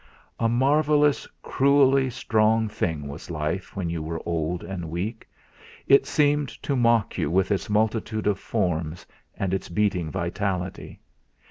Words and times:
A 0.39 0.49
marvellous 0.49 1.27
cruelly 1.43 2.09
strong 2.09 2.67
thing 2.67 3.07
was 3.07 3.29
life 3.29 3.75
when 3.75 3.87
you 3.87 4.01
were 4.01 4.19
old 4.25 4.63
and 4.63 4.89
weak; 4.89 5.29
it 5.87 6.07
seemed 6.07 6.49
to 6.63 6.75
mock 6.75 7.19
you 7.19 7.29
with 7.29 7.51
its 7.51 7.69
multitude 7.69 8.25
of 8.25 8.39
forms 8.39 9.05
and 9.37 9.53
its 9.53 9.69
beating 9.69 10.09
vitality. 10.09 10.99